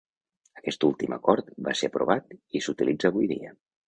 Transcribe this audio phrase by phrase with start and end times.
[0.59, 3.53] Aquest últim acord va ser aprovat i s'utilitza avui dia.